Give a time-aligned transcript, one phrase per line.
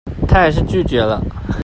[0.27, 1.21] 她還是拒絕了